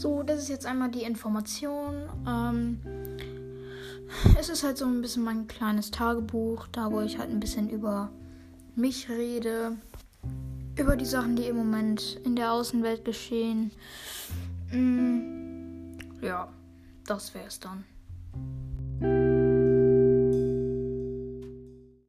So, 0.00 0.22
das 0.22 0.38
ist 0.38 0.48
jetzt 0.48 0.64
einmal 0.64 0.90
die 0.90 1.02
Information. 1.02 2.08
Ähm, 2.26 2.80
es 4.38 4.48
ist 4.48 4.64
halt 4.64 4.78
so 4.78 4.86
ein 4.86 5.02
bisschen 5.02 5.22
mein 5.22 5.46
kleines 5.46 5.90
Tagebuch, 5.90 6.68
da 6.68 6.90
wo 6.90 7.02
ich 7.02 7.18
halt 7.18 7.28
ein 7.28 7.38
bisschen 7.38 7.68
über 7.68 8.10
mich 8.74 9.10
rede, 9.10 9.76
über 10.78 10.96
die 10.96 11.04
Sachen, 11.04 11.36
die 11.36 11.44
im 11.44 11.56
Moment 11.56 12.18
in 12.24 12.34
der 12.34 12.50
Außenwelt 12.50 13.04
geschehen. 13.04 13.72
Mm, 14.72 15.98
ja, 16.22 16.48
das 17.04 17.34
wäre 17.34 17.48
es 17.48 17.60
dann. 17.60 17.84